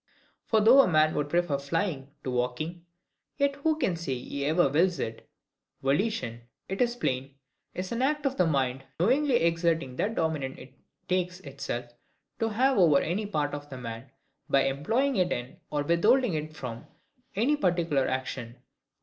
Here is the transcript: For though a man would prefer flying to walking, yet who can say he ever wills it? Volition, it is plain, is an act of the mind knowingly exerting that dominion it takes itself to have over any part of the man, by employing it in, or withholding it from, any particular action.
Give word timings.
For 0.47 0.61
though 0.61 0.81
a 0.81 0.87
man 0.87 1.13
would 1.13 1.29
prefer 1.29 1.59
flying 1.59 2.09
to 2.23 2.31
walking, 2.31 2.87
yet 3.37 3.57
who 3.57 3.77
can 3.77 3.95
say 3.95 4.17
he 4.17 4.43
ever 4.45 4.67
wills 4.67 4.97
it? 4.97 5.29
Volition, 5.83 6.41
it 6.67 6.81
is 6.81 6.95
plain, 6.95 7.35
is 7.75 7.91
an 7.91 8.01
act 8.01 8.25
of 8.25 8.35
the 8.35 8.47
mind 8.47 8.83
knowingly 8.99 9.35
exerting 9.35 9.97
that 9.97 10.15
dominion 10.15 10.57
it 10.57 10.73
takes 11.07 11.39
itself 11.41 11.85
to 12.39 12.49
have 12.49 12.79
over 12.79 12.97
any 12.99 13.27
part 13.27 13.53
of 13.53 13.69
the 13.69 13.77
man, 13.77 14.09
by 14.49 14.63
employing 14.63 15.17
it 15.17 15.31
in, 15.31 15.57
or 15.69 15.83
withholding 15.83 16.33
it 16.33 16.55
from, 16.55 16.87
any 17.35 17.55
particular 17.55 18.07
action. 18.07 18.55